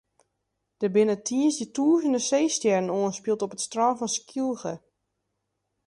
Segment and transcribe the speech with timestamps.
[0.81, 4.73] Der binne tiisdei tûzenen seestjerren oanspield op it strân fan Skylge.